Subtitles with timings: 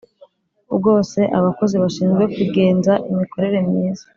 [0.77, 4.05] Bwose abakozi bashinzwe kugenza imikorere myiza